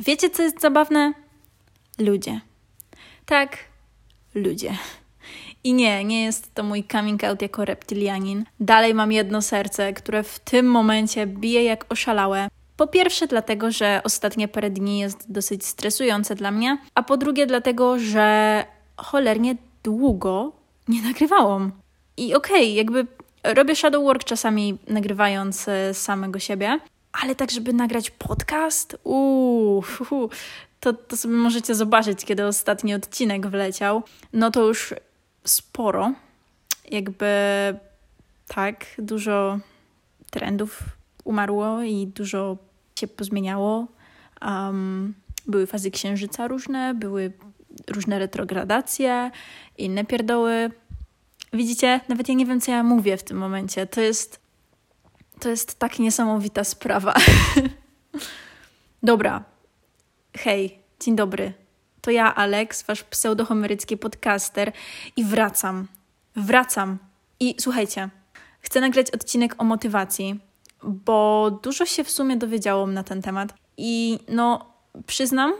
Wiecie, 0.00 0.30
co 0.30 0.42
jest 0.42 0.60
zabawne? 0.60 1.12
Ludzie. 1.98 2.40
Tak, 3.26 3.56
ludzie. 4.34 4.72
I 5.64 5.74
nie, 5.74 6.04
nie 6.04 6.24
jest 6.24 6.54
to 6.54 6.62
mój 6.62 6.84
coming 6.92 7.24
out 7.24 7.42
jako 7.42 7.64
reptilianin. 7.64 8.44
Dalej 8.60 8.94
mam 8.94 9.12
jedno 9.12 9.42
serce, 9.42 9.92
które 9.92 10.22
w 10.22 10.38
tym 10.38 10.66
momencie 10.66 11.26
bije 11.26 11.64
jak 11.64 11.92
oszalałe. 11.92 12.48
Po 12.76 12.86
pierwsze, 12.86 13.26
dlatego, 13.26 13.70
że 13.70 14.00
ostatnie 14.04 14.48
parę 14.48 14.70
dni 14.70 14.98
jest 14.98 15.32
dosyć 15.32 15.66
stresujące 15.66 16.34
dla 16.34 16.50
mnie, 16.50 16.78
a 16.94 17.02
po 17.02 17.16
drugie, 17.16 17.46
dlatego, 17.46 17.98
że 17.98 18.64
cholernie 18.96 19.56
długo 19.82 20.52
nie 20.88 21.02
nagrywałam. 21.02 21.72
I 22.16 22.34
okej, 22.34 22.62
okay, 22.62 22.74
jakby 22.74 23.06
robię 23.44 23.76
shadow 23.76 24.04
work 24.04 24.24
czasami 24.24 24.78
nagrywając 24.88 25.68
e, 25.68 25.94
samego 25.94 26.38
siebie, 26.38 26.78
ale 27.22 27.34
tak, 27.34 27.50
żeby 27.50 27.72
nagrać 27.72 28.10
podcast, 28.10 28.96
uuu, 29.04 29.82
to, 30.80 30.92
to 30.92 31.16
sobie 31.16 31.34
możecie 31.34 31.74
zobaczyć, 31.74 32.24
kiedy 32.24 32.46
ostatni 32.46 32.94
odcinek 32.94 33.46
wleciał. 33.46 34.02
No 34.32 34.50
to 34.50 34.66
już 34.66 34.94
sporo. 35.44 36.12
Jakby 36.90 37.26
tak, 38.48 38.86
dużo 38.98 39.58
trendów 40.30 40.82
umarło 41.24 41.82
i 41.82 42.06
dużo 42.06 42.56
się 42.98 43.06
pozmieniało. 43.06 43.86
Um, 44.42 45.14
były 45.46 45.66
fazy 45.66 45.90
księżyca 45.90 46.48
różne, 46.48 46.94
były 46.94 47.32
różne 47.86 48.18
retrogradacje, 48.18 49.30
inne 49.78 50.04
pierdoły. 50.04 50.70
Widzicie, 51.52 52.00
nawet 52.08 52.28
ja 52.28 52.34
nie 52.34 52.46
wiem, 52.46 52.60
co 52.60 52.70
ja 52.70 52.82
mówię 52.82 53.16
w 53.16 53.22
tym 53.22 53.38
momencie. 53.38 53.86
To 53.86 54.00
jest, 54.00 54.40
to 55.40 55.48
jest 55.48 55.78
tak 55.78 55.98
niesamowita 55.98 56.64
sprawa. 56.64 57.14
Dobra. 59.02 59.44
Hej, 60.36 60.78
dzień 61.00 61.16
dobry. 61.16 61.52
To 62.00 62.10
ja, 62.10 62.34
Alex, 62.34 62.82
wasz 62.82 63.04
pseudohomerycki 63.04 63.96
podcaster 63.96 64.72
i 65.16 65.24
wracam. 65.24 65.88
Wracam. 66.36 66.98
I 67.40 67.54
słuchajcie, 67.60 68.08
chcę 68.60 68.80
nagrać 68.80 69.10
odcinek 69.10 69.54
o 69.58 69.64
motywacji, 69.64 70.40
bo 70.82 71.50
dużo 71.62 71.86
się 71.86 72.04
w 72.04 72.10
sumie 72.10 72.36
dowiedziałam 72.36 72.94
na 72.94 73.02
ten 73.02 73.22
temat. 73.22 73.54
I 73.76 74.18
no, 74.28 74.72
przyznam, 75.06 75.52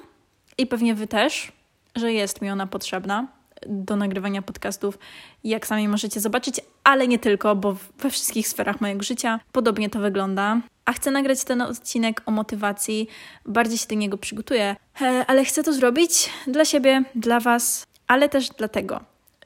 i 0.58 0.66
pewnie 0.66 0.94
wy 0.94 1.06
też, 1.06 1.52
że 1.96 2.12
jest 2.12 2.42
mi 2.42 2.50
ona 2.50 2.66
potrzebna 2.66 3.37
do 3.66 3.96
nagrywania 3.96 4.42
podcastów, 4.42 4.98
jak 5.44 5.66
sami 5.66 5.88
możecie 5.88 6.20
zobaczyć, 6.20 6.60
ale 6.84 7.08
nie 7.08 7.18
tylko, 7.18 7.56
bo 7.56 7.76
we 7.98 8.10
wszystkich 8.10 8.48
sferach 8.48 8.80
mojego 8.80 9.02
życia 9.02 9.40
podobnie 9.52 9.90
to 9.90 9.98
wygląda. 9.98 10.60
A 10.84 10.92
chcę 10.92 11.10
nagrać 11.10 11.44
ten 11.44 11.62
odcinek 11.62 12.22
o 12.26 12.30
motywacji, 12.30 13.08
bardziej 13.46 13.78
się 13.78 13.86
do 13.88 13.94
niego 13.94 14.18
przygotuję, 14.18 14.76
e, 15.00 15.24
ale 15.26 15.44
chcę 15.44 15.62
to 15.62 15.72
zrobić 15.72 16.30
dla 16.46 16.64
siebie, 16.64 17.02
dla 17.14 17.40
Was, 17.40 17.86
ale 18.06 18.28
też 18.28 18.48
dlatego, 18.48 19.00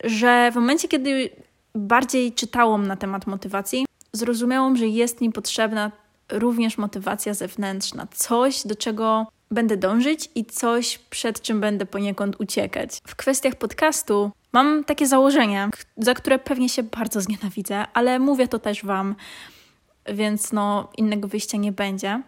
że 0.04 0.50
w 0.52 0.54
momencie, 0.54 0.88
kiedy 0.88 1.30
bardziej 1.74 2.32
czytałam 2.32 2.86
na 2.86 2.96
temat 2.96 3.26
motywacji, 3.26 3.86
zrozumiałam, 4.12 4.76
że 4.76 4.86
jest 4.86 5.20
mi 5.20 5.32
potrzebna 5.32 5.92
również 6.32 6.78
motywacja 6.78 7.34
zewnętrzna, 7.34 8.06
coś, 8.14 8.66
do 8.66 8.76
czego 8.76 9.26
będę 9.52 9.76
dążyć 9.76 10.30
i 10.34 10.44
coś, 10.44 10.98
przed 10.98 11.42
czym 11.42 11.60
będę 11.60 11.86
poniekąd 11.86 12.40
uciekać. 12.40 12.98
W 13.06 13.16
kwestiach 13.16 13.54
podcastu 13.54 14.30
mam 14.52 14.84
takie 14.84 15.06
założenia, 15.06 15.70
za 15.96 16.14
które 16.14 16.38
pewnie 16.38 16.68
się 16.68 16.82
bardzo 16.82 17.20
znienawidzę, 17.20 17.84
ale 17.94 18.18
mówię 18.18 18.48
to 18.48 18.58
też 18.58 18.84
Wam, 18.84 19.14
więc 20.08 20.52
no 20.52 20.90
innego 20.96 21.28
wyjścia 21.28 21.58
nie 21.58 21.72
będzie, 21.72 22.22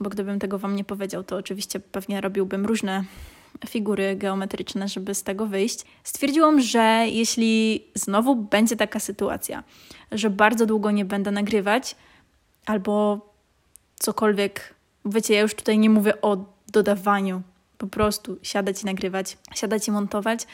bo 0.00 0.10
gdybym 0.10 0.38
tego 0.38 0.58
Wam 0.58 0.76
nie 0.76 0.84
powiedział, 0.84 1.24
to 1.24 1.36
oczywiście 1.36 1.80
pewnie 1.80 2.20
robiłbym 2.20 2.66
różne 2.66 3.04
figury 3.68 4.16
geometryczne, 4.16 4.88
żeby 4.88 5.14
z 5.14 5.22
tego 5.22 5.46
wyjść. 5.46 5.84
Stwierdziłam, 6.04 6.60
że 6.60 7.06
jeśli 7.08 7.84
znowu 7.94 8.36
będzie 8.36 8.76
taka 8.76 9.00
sytuacja, 9.00 9.64
że 10.12 10.30
bardzo 10.30 10.66
długo 10.66 10.90
nie 10.90 11.04
będę 11.04 11.30
nagrywać, 11.30 11.96
albo 12.66 13.20
cokolwiek, 13.98 14.74
wiecie, 15.04 15.34
ja 15.34 15.40
już 15.40 15.54
tutaj 15.54 15.78
nie 15.78 15.90
mówię 15.90 16.20
o 16.22 16.36
dodawaniu, 16.70 17.42
po 17.78 17.86
prostu 17.86 18.38
siadać 18.42 18.82
i 18.82 18.86
nagrywać, 18.86 19.38
siadać 19.54 19.88
i 19.88 19.90
montować. 19.90 20.46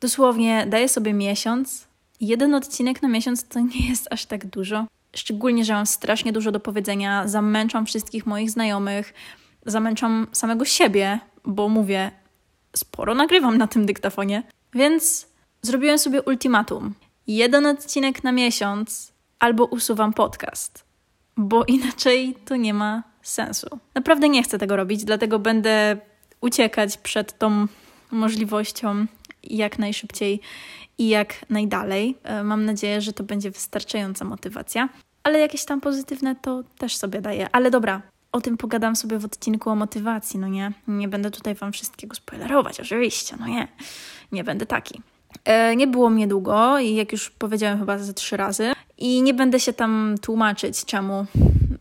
Dosłownie 0.00 0.66
daję 0.66 0.88
sobie 0.88 1.12
miesiąc. 1.12 1.86
Jeden 2.20 2.54
odcinek 2.54 3.02
na 3.02 3.08
miesiąc 3.08 3.48
to 3.48 3.60
nie 3.60 3.88
jest 3.88 4.08
aż 4.10 4.26
tak 4.26 4.46
dużo. 4.46 4.86
Szczególnie, 5.16 5.64
że 5.64 5.72
mam 5.72 5.86
strasznie 5.86 6.32
dużo 6.32 6.52
do 6.52 6.60
powiedzenia, 6.60 7.28
zamęczam 7.28 7.86
wszystkich 7.86 8.26
moich 8.26 8.50
znajomych, 8.50 9.14
zamęczam 9.66 10.26
samego 10.32 10.64
siebie, 10.64 11.20
bo 11.44 11.68
mówię, 11.68 12.10
sporo 12.76 13.14
nagrywam 13.14 13.58
na 13.58 13.66
tym 13.66 13.86
dyktafonie. 13.86 14.42
Więc 14.74 15.26
zrobiłem 15.62 15.98
sobie 15.98 16.22
ultimatum. 16.22 16.94
Jeden 17.26 17.66
odcinek 17.66 18.24
na 18.24 18.32
miesiąc 18.32 19.12
albo 19.38 19.64
usuwam 19.64 20.12
podcast, 20.12 20.84
bo 21.36 21.64
inaczej 21.64 22.36
to 22.44 22.56
nie 22.56 22.74
ma 22.74 23.11
sensu. 23.22 23.78
Naprawdę 23.94 24.28
nie 24.28 24.42
chcę 24.42 24.58
tego 24.58 24.76
robić, 24.76 25.04
dlatego 25.04 25.38
będę 25.38 25.96
uciekać 26.40 26.98
przed 26.98 27.38
tą 27.38 27.66
możliwością 28.10 29.06
jak 29.44 29.78
najszybciej 29.78 30.40
i 30.98 31.08
jak 31.08 31.50
najdalej. 31.50 32.16
E, 32.24 32.44
mam 32.44 32.64
nadzieję, 32.64 33.00
że 33.00 33.12
to 33.12 33.24
będzie 33.24 33.50
wystarczająca 33.50 34.24
motywacja, 34.24 34.88
ale 35.22 35.38
jakieś 35.38 35.64
tam 35.64 35.80
pozytywne 35.80 36.36
to 36.36 36.62
też 36.78 36.96
sobie 36.96 37.20
daję. 37.20 37.48
Ale 37.52 37.70
dobra, 37.70 38.02
o 38.32 38.40
tym 38.40 38.56
pogadam 38.56 38.96
sobie 38.96 39.18
w 39.18 39.24
odcinku 39.24 39.70
o 39.70 39.74
motywacji, 39.74 40.40
no 40.40 40.48
nie? 40.48 40.72
Nie 40.88 41.08
będę 41.08 41.30
tutaj 41.30 41.54
Wam 41.54 41.72
wszystkiego 41.72 42.14
spoilerować, 42.14 42.80
oczywiście, 42.80 43.36
no 43.40 43.46
nie. 43.46 43.68
Nie 44.32 44.44
będę 44.44 44.66
taki. 44.66 45.00
E, 45.44 45.76
nie 45.76 45.86
było 45.86 46.10
mnie 46.10 46.26
długo 46.26 46.78
i 46.78 46.94
jak 46.94 47.12
już 47.12 47.30
powiedziałem 47.30 47.78
chyba 47.78 47.98
ze 47.98 48.14
trzy 48.14 48.36
razy 48.36 48.72
i 48.98 49.22
nie 49.22 49.34
będę 49.34 49.60
się 49.60 49.72
tam 49.72 50.14
tłumaczyć 50.22 50.84
czemu, 50.84 51.26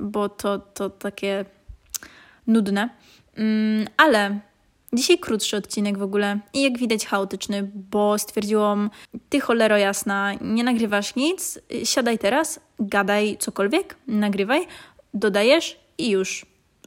bo 0.02 0.30
to, 0.30 0.60
to 0.60 0.90
takie 0.90 1.46
nudne. 2.48 2.90
Mm, 3.38 3.88
ale 3.98 4.40
dzisiaj 4.94 5.20
krótszy 5.20 5.58
odcinek 5.58 5.98
w 5.98 6.02
ogóle 6.02 6.40
i 6.54 6.62
jak 6.62 6.78
widać 6.78 7.06
chaotyczny, 7.06 7.72
bo 7.92 8.18
stwierdziłam, 8.18 8.90
ty 9.30 9.40
cholero 9.40 9.78
jasna, 9.78 10.34
nie 10.42 10.64
nagrywasz 10.64 11.16
nic, 11.16 11.60
siadaj 11.84 12.20
teraz, 12.20 12.60
gadaj 12.80 13.38
cokolwiek, 13.40 13.96
nagrywaj, 14.08 14.68
dodajesz 15.14 15.80
i 15.98 16.10
już 16.10 16.46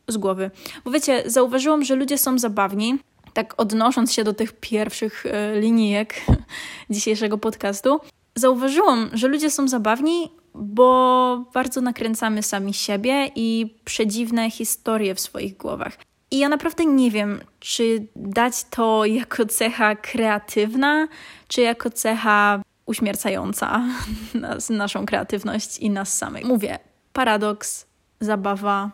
z 0.09 0.17
głowy. 0.17 0.51
Bo 0.85 0.91
wiecie, 0.91 1.23
zauważyłam, 1.27 1.85
że 1.85 1.95
ludzie 1.95 2.19
są 2.19 2.39
zabawni, 2.39 2.99
tak 3.33 3.55
odnosząc 3.57 4.13
się 4.13 4.25
do 4.25 4.33
tych 4.33 4.53
pierwszych 4.53 5.27
e, 5.27 5.61
linijek 5.61 6.15
dzisiejszego 6.91 7.39
podcastu, 7.39 8.01
zauważyłam, 8.35 9.11
że 9.13 9.29
ludzie 9.29 9.51
są 9.51 9.69
zabawni, 9.69 10.31
bo 10.55 11.45
bardzo 11.55 11.81
nakręcamy 11.81 12.43
sami 12.43 12.75
siebie 12.75 13.31
i 13.35 13.75
przedziwne 13.85 14.51
historie 14.51 15.15
w 15.15 15.21
swoich 15.21 15.57
głowach. 15.57 15.99
I 16.31 16.39
ja 16.39 16.49
naprawdę 16.49 16.85
nie 16.85 17.11
wiem, 17.11 17.41
czy 17.61 18.07
dać 18.17 18.65
to 18.65 19.05
jako 19.05 19.47
cecha 19.47 19.97
kreatywna, 19.97 21.09
czy 21.49 21.61
jako 21.61 21.91
cecha 21.91 22.63
uśmiercająca 22.87 23.85
nas, 24.35 24.71
naszą 24.71 25.07
kreatywność 25.07 25.79
i 25.79 25.91
nas 25.91 26.19
samych. 26.19 26.45
Mówię, 26.45 26.79
paradoks, 27.13 27.87
zabawa, 28.21 28.91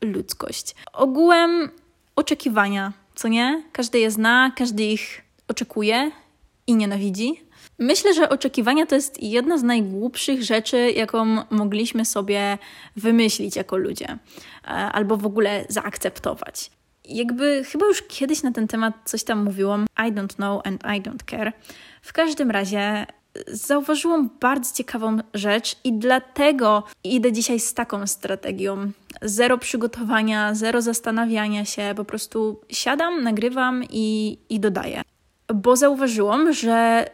ludzkość. 0.00 0.74
Ogółem 0.92 1.70
oczekiwania, 2.16 2.92
co 3.14 3.28
nie? 3.28 3.62
Każdy 3.72 3.98
je 3.98 4.10
zna, 4.10 4.52
każdy 4.56 4.84
ich 4.84 5.22
oczekuje 5.48 6.10
i 6.66 6.74
nienawidzi. 6.74 7.45
Myślę, 7.78 8.14
że 8.14 8.28
oczekiwania 8.28 8.86
to 8.86 8.94
jest 8.94 9.22
jedna 9.22 9.58
z 9.58 9.62
najgłupszych 9.62 10.42
rzeczy, 10.42 10.90
jaką 10.90 11.24
mogliśmy 11.50 12.04
sobie 12.04 12.58
wymyślić 12.96 13.56
jako 13.56 13.76
ludzie, 13.76 14.18
e, 14.64 14.68
albo 14.68 15.16
w 15.16 15.26
ogóle 15.26 15.64
zaakceptować. 15.68 16.70
Jakby 17.04 17.64
chyba 17.64 17.86
już 17.86 18.02
kiedyś 18.02 18.42
na 18.42 18.52
ten 18.52 18.68
temat 18.68 18.94
coś 19.04 19.24
tam 19.24 19.44
mówiłam. 19.44 19.86
I 19.98 20.12
don't 20.12 20.34
know 20.34 20.66
and 20.66 20.82
I 20.82 21.02
don't 21.02 21.30
care. 21.30 21.52
W 22.02 22.12
każdym 22.12 22.50
razie 22.50 23.06
zauważyłam 23.46 24.30
bardzo 24.40 24.74
ciekawą 24.74 25.18
rzecz 25.34 25.76
i 25.84 25.92
dlatego 25.92 26.84
idę 27.04 27.32
dzisiaj 27.32 27.60
z 27.60 27.74
taką 27.74 28.06
strategią. 28.06 28.90
Zero 29.22 29.58
przygotowania, 29.58 30.54
zero 30.54 30.82
zastanawiania 30.82 31.64
się, 31.64 31.92
po 31.96 32.04
prostu 32.04 32.60
siadam, 32.70 33.22
nagrywam 33.22 33.84
i, 33.90 34.38
i 34.48 34.60
dodaję. 34.60 35.02
Bo 35.54 35.76
zauważyłam, 35.76 36.52
że 36.52 37.06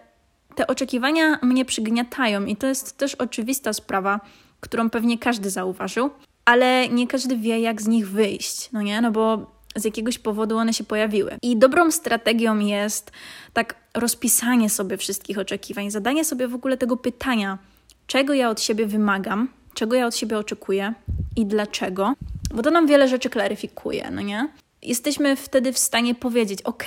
te 0.54 0.66
oczekiwania 0.66 1.38
mnie 1.42 1.64
przygniatają 1.64 2.44
i 2.44 2.56
to 2.56 2.66
jest 2.66 2.98
też 2.98 3.14
oczywista 3.14 3.72
sprawa, 3.72 4.20
którą 4.60 4.90
pewnie 4.90 5.18
każdy 5.18 5.50
zauważył, 5.50 6.10
ale 6.44 6.88
nie 6.88 7.06
każdy 7.06 7.36
wie, 7.36 7.60
jak 7.60 7.82
z 7.82 7.88
nich 7.88 8.08
wyjść, 8.10 8.72
no 8.72 8.82
nie? 8.82 9.00
No 9.00 9.10
bo 9.10 9.46
z 9.76 9.84
jakiegoś 9.84 10.18
powodu 10.18 10.56
one 10.56 10.72
się 10.72 10.84
pojawiły. 10.84 11.36
I 11.42 11.56
dobrą 11.56 11.90
strategią 11.90 12.58
jest 12.58 13.10
tak 13.52 13.74
rozpisanie 13.94 14.70
sobie 14.70 14.96
wszystkich 14.96 15.38
oczekiwań, 15.38 15.90
zadanie 15.90 16.24
sobie 16.24 16.48
w 16.48 16.54
ogóle 16.54 16.76
tego 16.76 16.96
pytania, 16.96 17.58
czego 18.06 18.34
ja 18.34 18.50
od 18.50 18.60
siebie 18.60 18.86
wymagam, 18.86 19.48
czego 19.74 19.96
ja 19.96 20.06
od 20.06 20.16
siebie 20.16 20.38
oczekuję 20.38 20.94
i 21.36 21.46
dlaczego, 21.46 22.14
bo 22.54 22.62
to 22.62 22.70
nam 22.70 22.86
wiele 22.86 23.08
rzeczy 23.08 23.30
klaryfikuje, 23.30 24.10
no 24.10 24.20
nie? 24.20 24.48
Jesteśmy 24.82 25.36
wtedy 25.36 25.72
w 25.72 25.78
stanie 25.78 26.14
powiedzieć: 26.14 26.62
OK, 26.62 26.84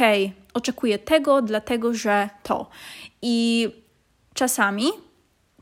oczekuję 0.54 1.00
tego, 1.00 1.42
dlatego 1.42 1.94
że 1.94 2.30
to. 2.44 2.70
I 3.22 3.68
czasami, 4.34 4.86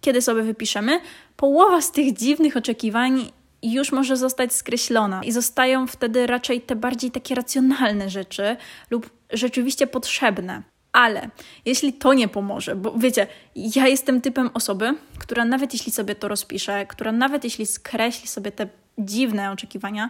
kiedy 0.01 0.21
sobie 0.21 0.43
wypiszemy, 0.43 0.99
połowa 1.35 1.81
z 1.81 1.91
tych 1.91 2.13
dziwnych 2.13 2.57
oczekiwań 2.57 3.31
już 3.63 3.91
może 3.91 4.17
zostać 4.17 4.53
skreślona 4.53 5.23
i 5.23 5.31
zostają 5.31 5.87
wtedy 5.87 6.27
raczej 6.27 6.61
te 6.61 6.75
bardziej 6.75 7.11
takie 7.11 7.35
racjonalne 7.35 8.09
rzeczy 8.09 8.57
lub 8.89 9.09
rzeczywiście 9.29 9.87
potrzebne. 9.87 10.63
Ale 10.91 11.29
jeśli 11.65 11.93
to 11.93 12.13
nie 12.13 12.27
pomoże, 12.27 12.75
bo 12.75 12.93
wiecie, 12.97 13.27
ja 13.55 13.87
jestem 13.87 14.21
typem 14.21 14.49
osoby, 14.53 14.93
która 15.19 15.45
nawet 15.45 15.73
jeśli 15.73 15.91
sobie 15.91 16.15
to 16.15 16.27
rozpisze, 16.27 16.85
która 16.85 17.11
nawet 17.11 17.43
jeśli 17.43 17.65
skreśli 17.65 18.27
sobie 18.27 18.51
te 18.51 18.67
dziwne 18.97 19.51
oczekiwania, 19.51 20.09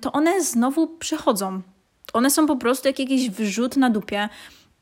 to 0.00 0.12
one 0.12 0.42
znowu 0.42 0.86
przychodzą. 0.86 1.60
One 2.12 2.30
są 2.30 2.46
po 2.46 2.56
prostu 2.56 2.88
jak 2.88 2.98
jakiś 2.98 3.30
wrzut 3.30 3.76
na 3.76 3.90
dupie 3.90 4.28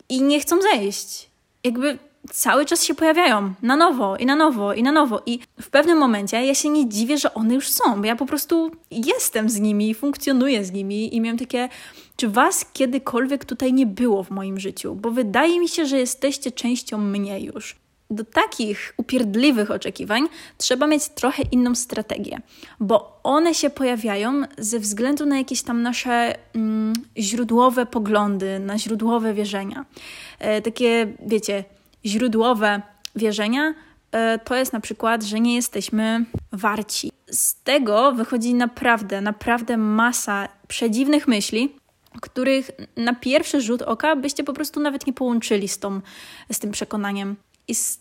i 0.08 0.22
nie 0.22 0.40
chcą 0.40 0.62
zejść. 0.62 1.30
Jakby 1.64 1.98
cały 2.30 2.64
czas 2.66 2.84
się 2.84 2.94
pojawiają 2.94 3.54
na 3.62 3.76
nowo 3.76 4.16
i 4.16 4.26
na 4.26 4.36
nowo 4.36 4.74
i 4.74 4.82
na 4.82 4.92
nowo. 4.92 5.22
I 5.26 5.38
w 5.60 5.70
pewnym 5.70 5.98
momencie 5.98 6.46
ja 6.46 6.54
się 6.54 6.68
nie 6.68 6.88
dziwię, 6.88 7.18
że 7.18 7.34
one 7.34 7.54
już 7.54 7.68
są, 7.68 8.00
bo 8.00 8.06
ja 8.06 8.16
po 8.16 8.26
prostu 8.26 8.70
jestem 8.90 9.48
z 9.48 9.60
nimi, 9.60 9.94
funkcjonuję 9.94 10.64
z 10.64 10.72
nimi 10.72 11.16
i 11.16 11.20
miałem 11.20 11.38
takie, 11.38 11.68
czy 12.16 12.28
was 12.28 12.66
kiedykolwiek 12.72 13.44
tutaj 13.44 13.72
nie 13.72 13.86
było 13.86 14.22
w 14.22 14.30
moim 14.30 14.60
życiu? 14.60 14.94
Bo 14.94 15.10
wydaje 15.10 15.60
mi 15.60 15.68
się, 15.68 15.86
że 15.86 15.98
jesteście 15.98 16.52
częścią 16.52 16.98
mnie 16.98 17.40
już. 17.40 17.76
Do 18.10 18.24
takich 18.24 18.94
upierdliwych 18.96 19.70
oczekiwań 19.70 20.28
trzeba 20.58 20.86
mieć 20.86 21.08
trochę 21.08 21.42
inną 21.42 21.74
strategię, 21.74 22.38
bo 22.80 23.20
one 23.22 23.54
się 23.54 23.70
pojawiają 23.70 24.42
ze 24.58 24.78
względu 24.78 25.26
na 25.26 25.38
jakieś 25.38 25.62
tam 25.62 25.82
nasze 25.82 26.34
mm, 26.54 26.92
źródłowe 27.18 27.86
poglądy, 27.86 28.58
na 28.58 28.78
źródłowe 28.78 29.34
wierzenia. 29.34 29.84
E, 30.38 30.62
takie, 30.62 31.06
wiecie, 31.26 31.64
źródłowe 32.06 32.82
wierzenia 33.16 33.74
e, 34.12 34.38
to 34.38 34.54
jest 34.54 34.72
na 34.72 34.80
przykład, 34.80 35.22
że 35.22 35.40
nie 35.40 35.54
jesteśmy 35.54 36.24
warci. 36.52 37.10
Z 37.30 37.62
tego 37.62 38.12
wychodzi 38.12 38.54
naprawdę, 38.54 39.20
naprawdę 39.20 39.76
masa 39.76 40.48
przedziwnych 40.68 41.28
myśli, 41.28 41.76
których 42.20 42.70
na 42.96 43.14
pierwszy 43.14 43.60
rzut 43.60 43.82
oka 43.82 44.16
byście 44.16 44.44
po 44.44 44.52
prostu 44.52 44.80
nawet 44.80 45.06
nie 45.06 45.12
połączyli 45.12 45.68
z, 45.68 45.78
tą, 45.78 46.00
z 46.52 46.58
tym 46.58 46.70
przekonaniem. 46.70 47.36
I 47.69 47.75
z 47.75 47.99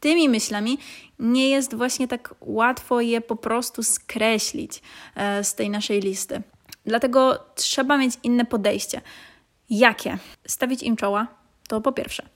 tymi 0.00 0.28
myślami 0.28 0.78
nie 1.18 1.50
jest 1.50 1.74
właśnie 1.74 2.08
tak 2.08 2.34
łatwo 2.40 3.00
je 3.00 3.20
po 3.20 3.36
prostu 3.36 3.82
skreślić 3.82 4.82
e, 5.14 5.44
z 5.44 5.54
tej 5.54 5.70
naszej 5.70 6.00
listy. 6.00 6.42
Dlatego 6.84 7.44
trzeba 7.54 7.98
mieć 7.98 8.14
inne 8.22 8.44
podejście. 8.44 9.00
Jakie? 9.70 10.18
Stawić 10.46 10.82
im 10.82 10.96
czoła? 10.96 11.26
To 11.68 11.80
po 11.80 11.92
pierwsze. 11.92 12.28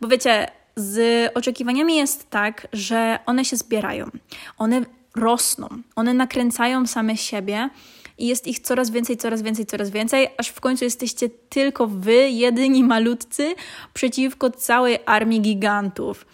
Bo 0.00 0.08
wiecie, 0.08 0.48
z 0.76 1.30
oczekiwaniami 1.34 1.96
jest 1.96 2.30
tak, 2.30 2.68
że 2.72 3.18
one 3.26 3.44
się 3.44 3.56
zbierają, 3.56 4.10
one 4.58 4.82
rosną, 5.16 5.68
one 5.96 6.14
nakręcają 6.14 6.86
same 6.86 7.16
siebie 7.16 7.70
i 8.18 8.26
jest 8.26 8.46
ich 8.46 8.60
coraz 8.60 8.90
więcej, 8.90 9.16
coraz 9.16 9.42
więcej, 9.42 9.66
coraz 9.66 9.90
więcej, 9.90 10.28
aż 10.36 10.48
w 10.48 10.60
końcu 10.60 10.84
jesteście 10.84 11.28
tylko 11.28 11.86
wy, 11.86 12.30
jedyni 12.30 12.84
malutcy, 12.84 13.54
przeciwko 13.94 14.50
całej 14.50 14.98
armii 15.06 15.40
gigantów. 15.40 16.26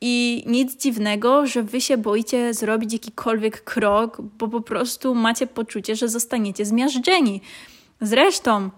I 0.00 0.44
nic 0.46 0.76
dziwnego, 0.82 1.46
że 1.46 1.62
wy 1.62 1.80
się 1.80 1.96
boicie 1.96 2.54
zrobić 2.54 2.92
jakikolwiek 2.92 3.64
krok, 3.64 4.22
bo 4.22 4.48
po 4.48 4.60
prostu 4.60 5.14
macie 5.14 5.46
poczucie, 5.46 5.96
że 5.96 6.08
zostaniecie 6.08 6.64
zmiażdżeni. 6.64 7.40
Zresztą, 8.00 8.70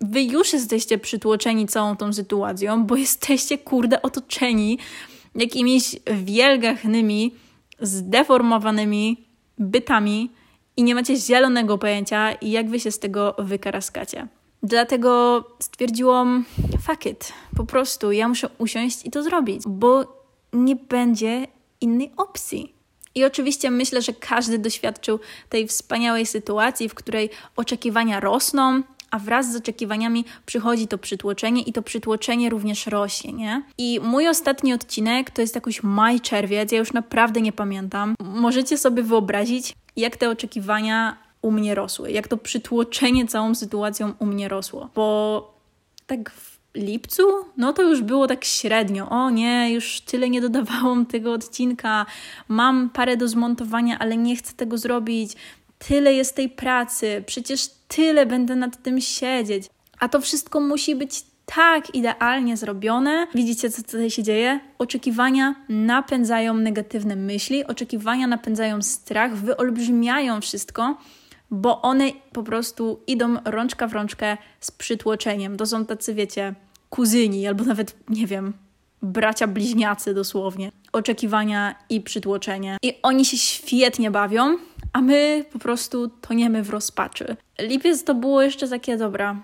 wy 0.00 0.22
już 0.22 0.52
jesteście 0.52 0.98
przytłoczeni 0.98 1.66
całą 1.66 1.96
tą 1.96 2.12
sytuacją, 2.12 2.84
bo 2.84 2.96
jesteście, 2.96 3.58
kurde, 3.58 4.02
otoczeni 4.02 4.78
jakimiś 5.34 5.96
wielgachnymi, 6.24 7.34
zdeformowanymi 7.80 9.24
bytami 9.58 10.30
i 10.78 10.82
nie 10.82 10.94
macie 10.94 11.16
zielonego 11.16 11.78
pojęcia, 11.78 12.32
jak 12.42 12.70
wy 12.70 12.80
się 12.80 12.92
z 12.92 12.98
tego 12.98 13.34
wykaraskacie. 13.38 14.28
Dlatego 14.62 15.44
stwierdziłam, 15.60 16.44
fuck 16.86 17.06
it, 17.06 17.32
po 17.56 17.64
prostu 17.64 18.12
ja 18.12 18.28
muszę 18.28 18.48
usiąść 18.58 19.06
i 19.06 19.10
to 19.10 19.22
zrobić, 19.22 19.62
bo 19.66 20.04
nie 20.52 20.76
będzie 20.76 21.46
innej 21.80 22.12
opcji. 22.16 22.74
I 23.14 23.24
oczywiście 23.24 23.70
myślę, 23.70 24.02
że 24.02 24.12
każdy 24.12 24.58
doświadczył 24.58 25.20
tej 25.48 25.66
wspaniałej 25.66 26.26
sytuacji, 26.26 26.88
w 26.88 26.94
której 26.94 27.30
oczekiwania 27.56 28.20
rosną, 28.20 28.82
a 29.10 29.18
wraz 29.18 29.52
z 29.52 29.56
oczekiwaniami 29.56 30.24
przychodzi 30.46 30.88
to 30.88 30.98
przytłoczenie 30.98 31.62
i 31.62 31.72
to 31.72 31.82
przytłoczenie 31.82 32.50
również 32.50 32.86
rośnie, 32.86 33.32
nie? 33.32 33.62
I 33.78 34.00
mój 34.02 34.28
ostatni 34.28 34.72
odcinek 34.72 35.30
to 35.30 35.40
jest 35.40 35.54
jakoś 35.54 35.82
maj, 35.82 36.20
czerwiec, 36.20 36.72
ja 36.72 36.78
już 36.78 36.92
naprawdę 36.92 37.40
nie 37.40 37.52
pamiętam. 37.52 38.14
Możecie 38.20 38.78
sobie 38.78 39.02
wyobrazić, 39.02 39.74
jak 40.00 40.16
te 40.16 40.30
oczekiwania 40.30 41.16
u 41.42 41.50
mnie 41.50 41.74
rosły, 41.74 42.10
jak 42.10 42.28
to 42.28 42.36
przytłoczenie 42.36 43.26
całą 43.26 43.54
sytuacją 43.54 44.12
u 44.18 44.26
mnie 44.26 44.48
rosło, 44.48 44.90
bo 44.94 45.58
tak 46.06 46.30
w 46.30 46.58
lipcu, 46.74 47.22
no 47.56 47.72
to 47.72 47.82
już 47.82 48.02
było 48.02 48.26
tak 48.26 48.44
średnio. 48.44 49.08
O 49.10 49.30
nie, 49.30 49.72
już 49.72 50.00
tyle 50.00 50.30
nie 50.30 50.40
dodawałam 50.40 51.06
tego 51.14 51.32
odcinka. 51.32 52.06
Mam 52.48 52.90
parę 52.90 53.16
do 53.16 53.28
zmontowania, 53.28 53.98
ale 53.98 54.16
nie 54.16 54.36
chcę 54.36 54.52
tego 54.52 54.78
zrobić 54.78 55.36
tyle 55.78 56.14
jest 56.14 56.36
tej 56.36 56.48
pracy, 56.48 57.24
przecież 57.26 57.68
tyle 57.88 58.26
będę 58.26 58.56
nad 58.56 58.82
tym 58.82 59.00
siedzieć. 59.00 59.64
A 59.98 60.08
to 60.08 60.20
wszystko 60.20 60.60
musi 60.60 60.96
być 60.96 61.22
tak 61.54 61.94
idealnie 61.94 62.56
zrobione. 62.56 63.26
Widzicie, 63.34 63.70
co 63.70 63.82
tutaj 63.82 64.10
się 64.10 64.22
dzieje? 64.22 64.60
Oczekiwania 64.78 65.54
napędzają 65.68 66.54
negatywne 66.54 67.16
myśli, 67.16 67.66
oczekiwania 67.66 68.26
napędzają 68.26 68.82
strach, 68.82 69.36
wyolbrzymiają 69.36 70.40
wszystko, 70.40 70.98
bo 71.50 71.82
one 71.82 72.10
po 72.32 72.42
prostu 72.42 73.00
idą 73.06 73.36
rączka 73.44 73.86
w 73.86 73.92
rączkę 73.92 74.36
z 74.60 74.70
przytłoczeniem. 74.70 75.56
To 75.56 75.66
są 75.66 75.86
tacy, 75.86 76.14
wiecie, 76.14 76.54
kuzyni 76.90 77.46
albo 77.46 77.64
nawet, 77.64 77.96
nie 78.08 78.26
wiem, 78.26 78.52
bracia 79.02 79.46
bliźniacy 79.46 80.14
dosłownie. 80.14 80.72
Oczekiwania 80.92 81.74
i 81.90 82.00
przytłoczenie. 82.00 82.76
I 82.82 82.94
oni 83.02 83.24
się 83.24 83.36
świetnie 83.36 84.10
bawią, 84.10 84.56
a 84.92 85.00
my 85.00 85.44
po 85.52 85.58
prostu 85.58 86.08
toniemy 86.08 86.62
w 86.62 86.70
rozpaczy. 86.70 87.36
Lipiec 87.60 88.04
to 88.04 88.14
było 88.14 88.42
jeszcze 88.42 88.68
takie, 88.68 88.96
dobra, 88.96 89.36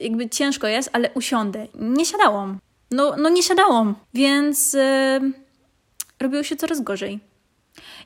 jakby 0.00 0.28
ciężko 0.28 0.66
jest, 0.66 0.90
ale 0.92 1.10
usiądę. 1.14 1.66
Nie 1.74 2.04
siadałam. 2.04 2.58
No, 2.90 3.14
no 3.18 3.28
nie 3.28 3.42
siadałam, 3.42 3.94
więc 4.14 4.72
yy, 4.72 5.32
robiło 6.20 6.42
się 6.42 6.56
coraz 6.56 6.80
gorzej. 6.80 7.20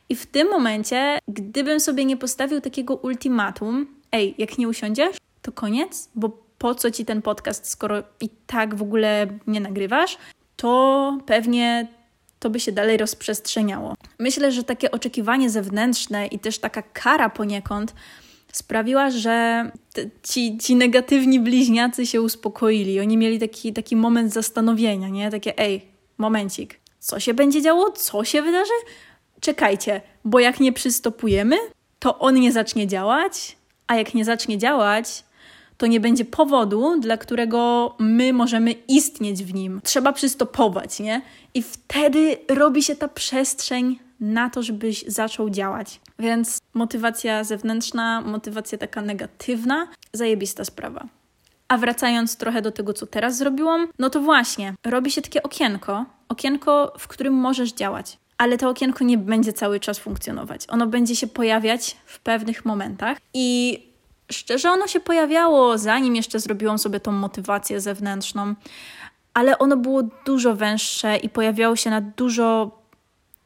I 0.09 0.17
w 0.17 0.27
tym 0.27 0.49
momencie, 0.49 1.19
gdybym 1.29 1.81
sobie 1.81 2.05
nie 2.05 2.17
postawił 2.17 2.61
takiego 2.61 2.97
ultimatum, 2.97 3.87
ej, 4.13 4.35
jak 4.39 4.59
nie 4.59 4.69
usiądziesz, 4.69 5.17
to 5.43 5.53
koniec, 5.53 6.09
bo 6.15 6.29
po 6.59 6.75
co 6.75 6.91
ci 6.91 7.05
ten 7.05 7.23
podcast, 7.23 7.71
skoro 7.71 8.03
i 8.21 8.29
tak 8.47 8.75
w 8.75 8.83
ogóle 8.83 9.27
nie 9.47 9.61
nagrywasz, 9.61 10.19
to 10.57 11.19
pewnie 11.27 11.89
to 12.39 12.51
by 12.51 12.61
się 12.61 12.73
dalej 12.73 12.97
rozprzestrzeniało. 12.97 13.95
Myślę, 14.19 14.53
że 14.53 14.65
takie 14.65 14.91
oczekiwanie 14.91 15.51
zewnętrzne 15.51 16.27
i 16.27 16.39
też 16.39 16.59
taka 16.59 16.83
kara 16.83 17.31
poniekąd 17.31 17.95
sprawiła, 18.53 19.11
że 19.11 19.71
ci, 20.23 20.59
ci 20.59 20.77
negatywni 20.77 21.41
bliźniacy 21.41 22.07
się 22.07 22.23
uspokoili. 22.23 23.01
Oni 23.01 23.17
mieli 23.17 23.39
taki, 23.39 23.73
taki 23.73 23.97
moment 23.97 24.33
zastanowienia, 24.33 25.09
nie? 25.09 25.31
Takie, 25.31 25.59
ej, 25.59 25.83
momencik, 26.19 26.81
co 26.99 27.21
się 27.21 27.35
będzie 27.35 27.63
działo? 27.63 27.91
Co 27.91 28.25
się 28.25 28.43
wydarzy? 28.43 28.73
Czekajcie, 29.41 30.01
bo 30.25 30.41
jak 30.41 30.61
nie 30.61 30.73
przystopujemy, 30.73 31.57
to 31.99 32.19
on 32.19 32.35
nie 32.35 32.53
zacznie 32.53 32.87
działać, 32.87 33.57
a 33.87 33.97
jak 33.97 34.15
nie 34.15 34.25
zacznie 34.25 34.59
działać, 34.59 35.25
to 35.77 35.87
nie 35.87 36.01
będzie 36.01 36.25
powodu, 36.25 37.01
dla 37.01 37.17
którego 37.17 37.95
my 37.99 38.33
możemy 38.33 38.73
istnieć 38.89 39.45
w 39.45 39.55
nim. 39.55 39.81
Trzeba 39.85 40.13
przystopować, 40.13 41.01
nie? 41.01 41.23
I 41.55 41.63
wtedy 41.63 42.37
robi 42.49 42.83
się 42.83 42.97
ta 42.97 43.09
przestrzeń 43.09 43.99
na 44.21 44.51
to, 44.51 44.63
żebyś 44.63 45.05
zaczął 45.07 45.51
działać. 45.51 46.01
Więc 46.19 46.60
motywacja 46.75 47.45
zewnętrzna, 47.45 48.21
motywacja 48.21 48.79
taka 48.79 49.03
negatywna, 49.03 49.89
zajebista 50.13 50.65
sprawa. 50.65 51.07
A 51.69 51.79
wracając 51.79 52.37
trochę 52.37 52.63
do 52.63 52.73
tego, 52.73 52.93
co 52.93 53.07
teraz 53.07 53.37
zrobiłam, 53.37 53.89
no 53.99 54.11
to 54.11 54.21
właśnie, 54.21 54.75
robi 54.85 55.11
się 55.11 55.23
takie 55.23 55.43
okienko, 55.43 56.05
okienko, 56.29 56.93
w 56.99 57.09
którym 57.09 57.35
możesz 57.35 57.73
działać. 57.73 58.19
Ale 58.39 58.59
to 58.59 58.69
okienko 58.69 59.05
nie 59.05 59.19
będzie 59.19 59.53
cały 59.53 59.81
czas 59.81 59.99
funkcjonować. 59.99 60.67
Ono 60.69 60.87
będzie 60.87 61.17
się 61.17 61.27
pojawiać 61.27 61.97
w 62.07 62.21
pewnych 62.21 62.65
momentach 62.65 63.19
i 63.35 63.79
szczerze 64.33 64.71
ono 64.71 64.87
się 64.87 65.01
pojawiało, 65.01 65.79
zanim 65.79 66.17
jeszcze 66.17 66.41
zrobiłam 66.41 66.79
sobie 66.79 67.01
tą 67.01 67.13
motywację 67.13 67.81
zewnętrzną, 67.81 68.55
ale 69.35 69.59
ono 69.59 69.77
było 69.77 70.03
dużo 70.03 70.55
węższe 70.55 71.17
i 71.17 71.29
pojawiało 71.29 71.77
się 71.77 71.91
na 71.91 72.01
dużo, 72.01 72.79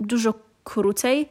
dużo 0.01 0.35
krócej. 0.65 1.29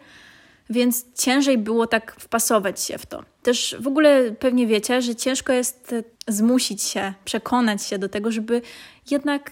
Więc 0.73 1.05
ciężej 1.13 1.57
było 1.57 1.87
tak 1.87 2.15
wpasować 2.19 2.81
się 2.81 2.97
w 2.97 3.05
to. 3.05 3.23
Też 3.43 3.75
w 3.79 3.87
ogóle 3.87 4.31
pewnie 4.31 4.67
wiecie, 4.67 5.01
że 5.01 5.15
ciężko 5.15 5.53
jest 5.53 5.95
zmusić 6.27 6.83
się, 6.83 7.13
przekonać 7.25 7.83
się 7.83 7.99
do 7.99 8.09
tego, 8.09 8.31
żeby 8.31 8.61
jednak 9.11 9.51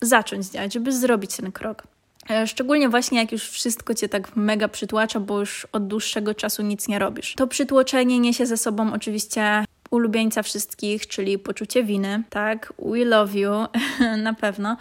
zacząć 0.00 0.46
działać, 0.46 0.72
żeby 0.72 0.92
zrobić 0.92 1.36
ten 1.36 1.52
krok. 1.52 1.82
E, 2.30 2.46
szczególnie 2.46 2.88
właśnie 2.88 3.18
jak 3.18 3.32
już 3.32 3.48
wszystko 3.48 3.94
cię 3.94 4.08
tak 4.08 4.36
mega 4.36 4.68
przytłacza, 4.68 5.20
bo 5.20 5.40
już 5.40 5.66
od 5.72 5.86
dłuższego 5.86 6.34
czasu 6.34 6.62
nic 6.62 6.88
nie 6.88 6.98
robisz. 6.98 7.34
To 7.34 7.46
przytłoczenie 7.46 8.18
niesie 8.18 8.46
ze 8.46 8.56
sobą 8.56 8.92
oczywiście 8.92 9.64
ulubieńca 9.90 10.42
wszystkich, 10.42 11.06
czyli 11.06 11.38
poczucie 11.38 11.84
winy, 11.84 12.22
tak? 12.30 12.72
We 12.78 13.04
love 13.04 13.38
you, 13.38 13.50
na 14.26 14.34
pewno. 14.34 14.76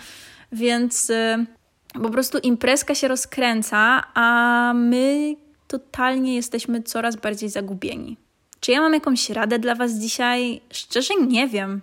Więc 0.52 1.10
y, 1.10 1.46
po 1.94 2.10
prostu 2.10 2.38
imprezka 2.38 2.96
się 2.96 3.08
rozkręca, 3.08 4.04
a 4.14 4.74
my 4.76 5.36
totalnie 5.68 6.36
jesteśmy 6.36 6.84
coraz 6.84 7.16
bardziej 7.16 7.50
zagubieni. 7.50 8.18
Czy 8.60 8.72
ja 8.72 8.82
mam 8.82 8.94
jakąś 8.94 9.30
radę 9.30 9.60
dla 9.60 9.76
Was 9.76 9.94
dzisiaj? 9.94 10.62
Szczerze 10.72 11.14
nie 11.28 11.48
wiem. 11.48 11.82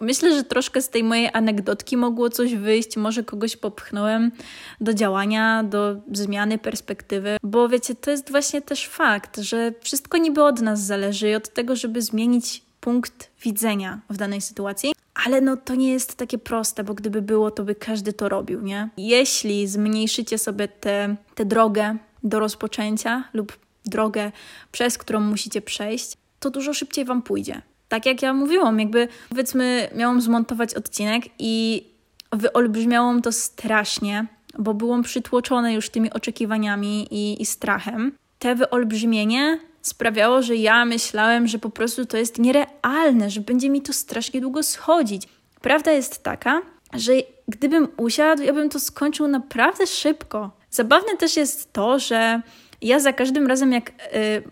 Myślę, 0.00 0.36
że 0.36 0.44
troszkę 0.44 0.82
z 0.82 0.88
tej 0.88 1.04
mojej 1.04 1.30
anegdotki 1.32 1.96
mogło 1.96 2.30
coś 2.30 2.54
wyjść, 2.54 2.96
może 2.96 3.24
kogoś 3.24 3.56
popchnąłem 3.56 4.32
do 4.80 4.94
działania, 4.94 5.62
do 5.62 5.96
zmiany 6.12 6.58
perspektywy, 6.58 7.36
bo 7.42 7.68
wiecie, 7.68 7.94
to 7.94 8.10
jest 8.10 8.30
właśnie 8.30 8.62
też 8.62 8.88
fakt, 8.88 9.38
że 9.40 9.72
wszystko 9.80 10.18
niby 10.18 10.44
od 10.44 10.60
nas 10.60 10.80
zależy 10.80 11.30
i 11.30 11.34
od 11.34 11.48
tego, 11.48 11.76
żeby 11.76 12.02
zmienić 12.02 12.62
punkt 12.80 13.30
widzenia 13.42 14.00
w 14.10 14.16
danej 14.16 14.40
sytuacji. 14.40 14.92
Ale 15.26 15.40
no 15.40 15.56
to 15.56 15.74
nie 15.74 15.92
jest 15.92 16.16
takie 16.16 16.38
proste, 16.38 16.84
bo 16.84 16.94
gdyby 16.94 17.22
było, 17.22 17.50
to 17.50 17.64
by 17.64 17.74
każdy 17.74 18.12
to 18.12 18.28
robił, 18.28 18.60
nie? 18.60 18.88
Jeśli 18.96 19.68
zmniejszycie 19.68 20.38
sobie 20.38 20.68
tę 20.68 21.16
drogę 21.44 21.96
do 22.24 22.40
rozpoczęcia 22.40 23.24
lub 23.32 23.58
drogę, 23.86 24.32
przez 24.72 24.98
którą 24.98 25.20
musicie 25.20 25.62
przejść, 25.62 26.16
to 26.40 26.50
dużo 26.50 26.74
szybciej 26.74 27.04
Wam 27.04 27.22
pójdzie. 27.22 27.62
Tak 27.88 28.06
jak 28.06 28.22
ja 28.22 28.34
mówiłam, 28.34 28.80
jakby 28.80 29.08
powiedzmy, 29.28 29.88
miałam 29.94 30.20
zmontować 30.20 30.74
odcinek 30.74 31.24
i 31.38 31.84
wyolbrzymiałam 32.32 33.22
to 33.22 33.32
strasznie, 33.32 34.26
bo 34.58 34.74
byłam 34.74 35.02
przytłoczona 35.02 35.70
już 35.70 35.90
tymi 35.90 36.12
oczekiwaniami 36.12 37.06
i, 37.10 37.42
i 37.42 37.46
strachem. 37.46 38.12
Te 38.38 38.54
wyolbrzymienie 38.54 39.58
sprawiało, 39.82 40.42
że 40.42 40.56
ja 40.56 40.84
myślałem, 40.84 41.48
że 41.48 41.58
po 41.58 41.70
prostu 41.70 42.06
to 42.06 42.16
jest 42.16 42.38
nierealne, 42.38 43.30
że 43.30 43.40
będzie 43.40 43.70
mi 43.70 43.82
to 43.82 43.92
strasznie 43.92 44.40
długo 44.40 44.62
schodzić. 44.62 45.28
Prawda 45.60 45.92
jest 45.92 46.22
taka, 46.22 46.62
że 46.94 47.12
gdybym 47.48 47.88
usiadł, 47.96 48.42
ja 48.42 48.52
bym 48.52 48.68
to 48.68 48.80
skończył 48.80 49.28
naprawdę 49.28 49.86
szybko. 49.86 50.50
Zabawne 50.72 51.16
też 51.16 51.36
jest 51.36 51.72
to, 51.72 51.98
że 51.98 52.42
ja 52.82 53.00
za 53.00 53.12
każdym 53.12 53.46
razem, 53.46 53.72
jak 53.72 53.90
y, 53.90 53.92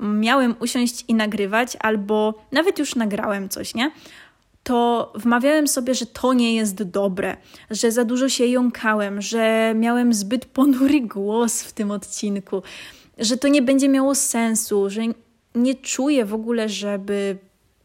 miałem 0.00 0.54
usiąść 0.60 1.04
i 1.08 1.14
nagrywać, 1.14 1.76
albo 1.80 2.34
nawet 2.52 2.78
już 2.78 2.94
nagrałem 2.94 3.48
coś, 3.48 3.74
nie? 3.74 3.90
To 4.62 5.12
wmawiałem 5.14 5.68
sobie, 5.68 5.94
że 5.94 6.06
to 6.06 6.32
nie 6.32 6.54
jest 6.56 6.82
dobre, 6.82 7.36
że 7.70 7.92
za 7.92 8.04
dużo 8.04 8.28
się 8.28 8.46
jąkałem, 8.46 9.22
że 9.22 9.74
miałem 9.76 10.14
zbyt 10.14 10.44
ponury 10.44 11.00
głos 11.00 11.62
w 11.62 11.72
tym 11.72 11.90
odcinku, 11.90 12.62
że 13.18 13.36
to 13.36 13.48
nie 13.48 13.62
będzie 13.62 13.88
miało 13.88 14.14
sensu, 14.14 14.90
że 14.90 15.02
nie 15.54 15.74
czuję 15.74 16.24
w 16.24 16.34
ogóle, 16.34 16.68
żeby 16.68 17.36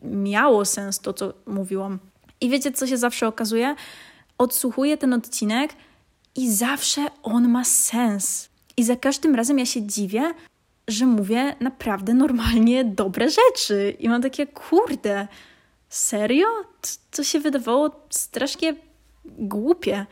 miało 0.03 0.65
sens 0.65 0.99
to, 0.99 1.13
co 1.13 1.33
mówiłam. 1.45 1.99
I 2.41 2.49
wiecie, 2.49 2.71
co 2.71 2.87
się 2.87 2.97
zawsze 2.97 3.27
okazuje? 3.27 3.75
Odsłuchuję 4.37 4.97
ten 4.97 5.13
odcinek 5.13 5.73
i 6.35 6.51
zawsze 6.51 7.07
on 7.23 7.49
ma 7.49 7.63
sens. 7.63 8.49
I 8.77 8.83
za 8.83 8.95
każdym 8.95 9.35
razem 9.35 9.59
ja 9.59 9.65
się 9.65 9.83
dziwię, 9.83 10.33
że 10.87 11.05
mówię 11.05 11.55
naprawdę 11.59 12.13
normalnie 12.13 12.85
dobre 12.85 13.29
rzeczy. 13.29 13.95
I 13.99 14.09
mam 14.09 14.21
takie, 14.21 14.47
kurde, 14.47 15.27
serio? 15.89 16.47
To 17.11 17.23
się 17.23 17.39
wydawało 17.39 17.89
strasznie 18.09 18.75
głupie, 19.25 20.05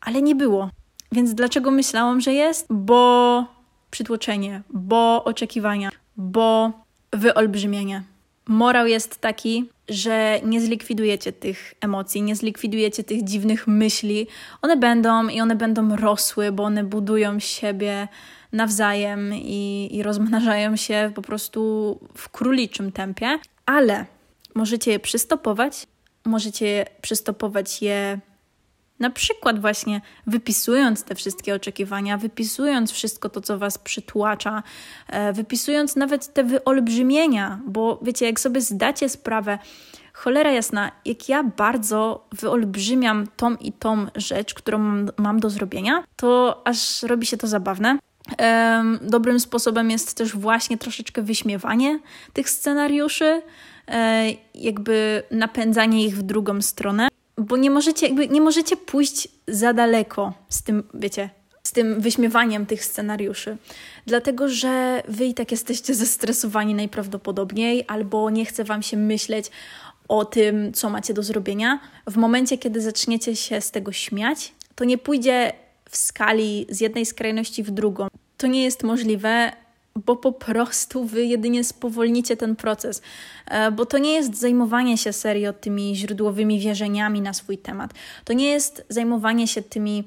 ale 0.00 0.22
nie 0.22 0.34
było. 0.34 0.70
Więc 1.12 1.34
dlaczego 1.34 1.70
myślałam, 1.70 2.20
że 2.20 2.32
jest? 2.32 2.66
Bo 2.70 3.44
przytłoczenie, 3.90 4.62
bo 4.70 5.24
oczekiwania, 5.24 5.90
bo 6.16 6.72
wyolbrzymienie. 7.12 8.02
Morał 8.46 8.86
jest 8.86 9.20
taki, 9.20 9.70
że 9.88 10.40
nie 10.44 10.60
zlikwidujecie 10.60 11.32
tych 11.32 11.74
emocji, 11.80 12.22
nie 12.22 12.36
zlikwidujecie 12.36 13.04
tych 13.04 13.24
dziwnych 13.24 13.66
myśli. 13.66 14.26
One 14.62 14.76
będą 14.76 15.28
i 15.28 15.40
one 15.40 15.56
będą 15.56 15.96
rosły, 15.96 16.52
bo 16.52 16.64
one 16.64 16.84
budują 16.84 17.40
siebie 17.40 18.08
nawzajem 18.52 19.34
i, 19.34 19.88
i 19.92 20.02
rozmnażają 20.02 20.76
się 20.76 21.12
po 21.14 21.22
prostu 21.22 22.00
w 22.14 22.28
króliczym 22.28 22.92
tempie, 22.92 23.38
ale 23.66 24.06
możecie 24.54 24.90
je 24.90 25.00
przystopować, 25.00 25.86
możecie 26.24 26.86
przystopować 27.00 27.82
je 27.82 28.20
na 29.00 29.10
przykład 29.10 29.60
właśnie 29.60 30.00
wypisując 30.26 31.04
te 31.04 31.14
wszystkie 31.14 31.54
oczekiwania, 31.54 32.18
wypisując 32.18 32.92
wszystko 32.92 33.28
to, 33.28 33.40
co 33.40 33.58
was 33.58 33.78
przytłacza, 33.78 34.62
e, 35.08 35.32
wypisując 35.32 35.96
nawet 35.96 36.32
te 36.32 36.44
wyolbrzymienia, 36.44 37.60
bo 37.66 37.98
wiecie, 38.02 38.26
jak 38.26 38.40
sobie 38.40 38.60
zdacie 38.60 39.08
sprawę, 39.08 39.58
cholera 40.12 40.52
jasna, 40.52 40.92
jak 41.04 41.28
ja 41.28 41.42
bardzo 41.44 42.26
wyolbrzymiam 42.32 43.26
tą 43.36 43.56
i 43.56 43.72
tą 43.72 44.06
rzecz, 44.16 44.54
którą 44.54 45.06
mam, 45.16 45.40
do 45.40 45.50
zrobienia, 45.50 46.04
to 46.16 46.62
aż 46.64 47.02
robi 47.02 47.26
się 47.26 47.36
to 47.36 47.46
zabawne. 47.46 47.98
Dobrym 49.02 49.40
sposobem 49.40 49.90
jest 49.90 50.16
też 50.16 50.36
właśnie 50.36 50.78
troszeczkę 50.78 51.22
wyśmiewanie 51.22 51.98
tych 52.32 52.50
scenariuszy, 52.50 53.42
e, 53.88 54.26
jakby 54.54 55.22
napędzanie 55.30 56.04
ich 56.04 56.16
w 56.16 56.22
drugą 56.22 56.62
stronę 56.62 57.08
bo 57.38 57.56
nie 57.56 57.70
możecie, 57.70 58.06
jakby 58.06 58.28
nie 58.28 58.40
możecie 58.40 58.76
pójść 58.76 59.28
za 59.48 59.72
daleko 59.72 60.32
z 60.48 60.62
tym, 60.62 60.82
wiecie, 60.94 61.30
z 61.62 61.72
tym 61.72 62.00
wyśmiewaniem 62.00 62.66
tych 62.66 62.84
scenariuszy. 62.84 63.56
Dlatego, 64.06 64.48
że 64.48 65.02
wy 65.08 65.24
i 65.24 65.34
tak 65.34 65.50
jesteście 65.50 65.94
zestresowani 65.94 66.74
najprawdopodobniej, 66.74 67.84
albo 67.88 68.30
nie 68.30 68.44
chce 68.44 68.64
wam 68.64 68.82
się 68.82 68.96
myśleć 68.96 69.50
o 70.08 70.24
tym, 70.24 70.72
co 70.72 70.90
macie 70.90 71.14
do 71.14 71.22
zrobienia. 71.22 71.80
W 72.06 72.16
momencie, 72.16 72.58
kiedy 72.58 72.80
zaczniecie 72.80 73.36
się 73.36 73.60
z 73.60 73.70
tego 73.70 73.92
śmiać, 73.92 74.52
to 74.74 74.84
nie 74.84 74.98
pójdzie 74.98 75.52
w 75.90 75.96
skali 75.96 76.66
z 76.68 76.80
jednej 76.80 77.06
skrajności 77.06 77.62
w 77.62 77.70
drugą. 77.70 78.08
To 78.36 78.46
nie 78.46 78.64
jest 78.64 78.82
możliwe, 78.82 79.52
bo 80.06 80.16
po 80.16 80.32
prostu 80.32 81.04
wy 81.04 81.24
jedynie 81.24 81.64
spowolnicie 81.64 82.36
ten 82.36 82.56
proces, 82.56 83.02
e, 83.46 83.70
bo 83.70 83.86
to 83.86 83.98
nie 83.98 84.12
jest 84.12 84.34
zajmowanie 84.34 84.98
się 84.98 85.12
serio 85.12 85.52
tymi 85.52 85.96
źródłowymi 85.96 86.60
wierzeniami 86.60 87.20
na 87.20 87.32
swój 87.32 87.58
temat. 87.58 87.94
To 88.24 88.32
nie 88.32 88.50
jest 88.50 88.84
zajmowanie 88.88 89.48
się 89.48 89.62
tymi 89.62 90.04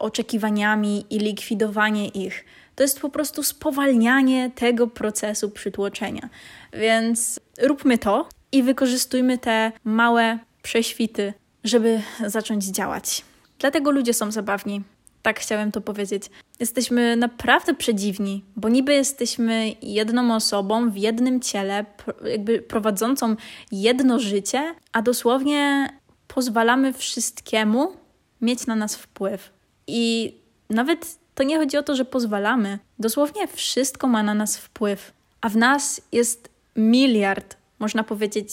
oczekiwaniami 0.00 1.06
i 1.10 1.18
likwidowanie 1.18 2.08
ich. 2.08 2.44
To 2.74 2.82
jest 2.82 3.00
po 3.00 3.08
prostu 3.10 3.42
spowalnianie 3.42 4.50
tego 4.54 4.86
procesu 4.86 5.50
przytłoczenia. 5.50 6.28
Więc 6.72 7.40
róbmy 7.62 7.98
to 7.98 8.28
i 8.52 8.62
wykorzystujmy 8.62 9.38
te 9.38 9.72
małe 9.84 10.38
prześwity, 10.62 11.34
żeby 11.64 12.00
zacząć 12.26 12.64
działać. 12.64 13.24
Dlatego 13.58 13.90
ludzie 13.90 14.14
są 14.14 14.30
zabawni, 14.30 14.82
tak 15.22 15.40
chciałem 15.40 15.72
to 15.72 15.80
powiedzieć. 15.80 16.30
Jesteśmy 16.60 17.16
naprawdę 17.16 17.74
przedziwni, 17.74 18.44
bo 18.56 18.68
niby 18.68 18.94
jesteśmy 18.94 19.74
jedną 19.82 20.34
osobą 20.36 20.90
w 20.90 20.96
jednym 20.96 21.40
ciele, 21.40 21.84
jakby 22.24 22.58
prowadzącą 22.58 23.36
jedno 23.72 24.18
życie, 24.18 24.74
a 24.92 25.02
dosłownie 25.02 25.88
pozwalamy 26.28 26.92
wszystkiemu 26.92 27.92
mieć 28.40 28.66
na 28.66 28.76
nas 28.76 28.96
wpływ. 28.96 29.50
I 29.86 30.34
nawet 30.70 31.18
to 31.34 31.42
nie 31.42 31.58
chodzi 31.58 31.76
o 31.76 31.82
to, 31.82 31.96
że 31.96 32.04
pozwalamy. 32.04 32.78
Dosłownie 32.98 33.48
wszystko 33.48 34.06
ma 34.06 34.22
na 34.22 34.34
nas 34.34 34.56
wpływ. 34.56 35.12
A 35.40 35.48
w 35.48 35.56
nas 35.56 36.00
jest 36.12 36.48
miliard, 36.76 37.56
można 37.78 38.04
powiedzieć, 38.04 38.50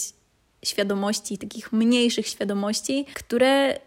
świadomości, 0.65 1.37
takich 1.37 1.73
mniejszych 1.73 2.27
świadomości, 2.27 3.05
które 3.13 3.79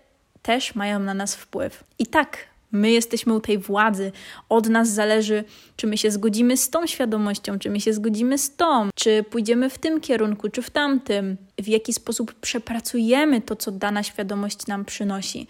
też 0.43 0.75
mają 0.75 0.99
na 0.99 1.15
nas 1.15 1.35
wpływ. 1.35 1.85
I 1.99 2.07
tak, 2.07 2.37
My 2.73 2.91
jesteśmy 2.91 3.35
u 3.35 3.41
tej 3.41 3.59
władzy. 3.59 4.13
Od 4.49 4.69
nas 4.69 4.89
zależy, 4.89 5.45
czy 5.77 5.87
my 5.87 5.99
się 5.99 6.11
zgodzimy 6.11 6.57
z 6.57 6.71
tą 6.71 6.87
świadomością, 6.87 7.59
czy 7.59 7.71
my 7.71 7.81
się 7.81 7.93
zgodzimy 7.93 8.39
z 8.39 8.57
tą, 8.57 8.89
czy 8.95 9.25
pójdziemy 9.31 9.71
w 9.71 9.79
tym 9.79 10.01
kierunku, 10.01 10.49
czy 10.49 10.63
w 10.63 10.71
tamtym, 10.71 11.37
w 11.59 11.69
jaki 11.69 11.93
sposób 11.93 12.35
przepracujemy 12.35 13.41
to, 13.41 13.57
co 13.57 13.71
dana 13.71 14.03
świadomość 14.03 14.67
nam 14.67 14.85
przynosi. 14.85 15.47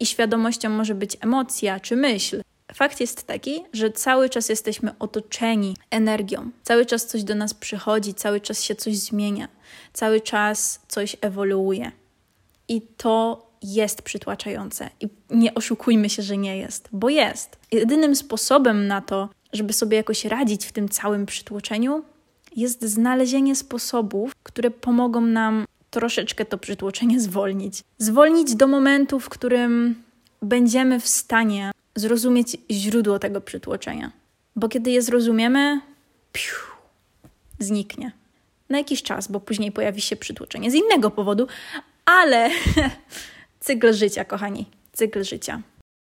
I 0.00 0.06
świadomością 0.06 0.70
może 0.70 0.94
być 0.94 1.16
emocja 1.20 1.80
czy 1.80 1.96
myśl. 1.96 2.42
Fakt 2.74 3.00
jest 3.00 3.26
taki, 3.26 3.64
że 3.72 3.90
cały 3.90 4.28
czas 4.28 4.48
jesteśmy 4.48 4.98
otoczeni 4.98 5.76
energią, 5.90 6.50
cały 6.62 6.86
czas 6.86 7.06
coś 7.06 7.24
do 7.24 7.34
nas 7.34 7.54
przychodzi, 7.54 8.14
cały 8.14 8.40
czas 8.40 8.62
się 8.62 8.74
coś 8.74 8.96
zmienia, 8.96 9.48
cały 9.92 10.20
czas 10.20 10.80
coś 10.88 11.16
ewoluuje. 11.20 11.92
I 12.68 12.82
to 12.82 13.46
jest 13.62 14.02
przytłaczające. 14.02 14.90
I 15.00 15.08
nie 15.30 15.54
oszukujmy 15.54 16.10
się, 16.10 16.22
że 16.22 16.36
nie 16.36 16.56
jest, 16.56 16.88
bo 16.92 17.08
jest. 17.08 17.56
Jedynym 17.72 18.16
sposobem 18.16 18.86
na 18.86 19.00
to, 19.00 19.28
żeby 19.52 19.72
sobie 19.72 19.96
jakoś 19.96 20.24
radzić 20.24 20.66
w 20.66 20.72
tym 20.72 20.88
całym 20.88 21.26
przytłoczeniu, 21.26 22.04
jest 22.56 22.84
znalezienie 22.84 23.56
sposobów, 23.56 24.32
które 24.42 24.70
pomogą 24.70 25.20
nam 25.20 25.64
troszeczkę 25.90 26.44
to 26.44 26.58
przytłoczenie 26.58 27.20
zwolnić. 27.28 27.82
Zwolnić 27.98 28.54
do 28.54 28.66
momentu, 28.66 29.20
w 29.20 29.28
którym 29.28 30.02
będziemy 30.42 31.00
w 31.00 31.08
stanie 31.08 31.70
zrozumieć 31.94 32.56
źródło 32.70 33.18
tego 33.18 33.40
przytłoczenia. 33.40 34.12
Bo 34.56 34.68
kiedy 34.68 34.90
je 34.90 35.02
zrozumiemy, 35.02 35.80
piu, 36.32 36.56
zniknie. 37.58 38.12
Na 38.68 38.78
jakiś 38.78 39.02
czas, 39.02 39.28
bo 39.28 39.40
później 39.40 39.72
pojawi 39.72 40.00
się 40.00 40.16
przytłoczenie 40.16 40.70
z 40.70 40.74
innego 40.74 41.10
powodu, 41.10 41.46
ale 42.04 42.50
cykl 43.62 43.92
życia, 43.92 44.24
kochani, 44.24 44.66
cykl 44.92 45.24
życia. 45.24 45.62